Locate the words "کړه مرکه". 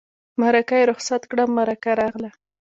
1.31-1.91